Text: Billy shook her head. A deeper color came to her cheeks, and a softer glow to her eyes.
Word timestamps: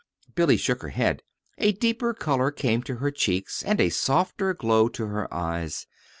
Billy 0.33 0.57
shook 0.57 0.81
her 0.81 0.89
head. 0.89 1.21
A 1.59 1.73
deeper 1.73 2.11
color 2.15 2.49
came 2.49 2.81
to 2.81 2.95
her 2.95 3.11
cheeks, 3.11 3.61
and 3.61 3.79
a 3.79 3.89
softer 3.89 4.51
glow 4.55 4.87
to 4.87 5.05
her 5.05 5.31
eyes. 5.31 5.85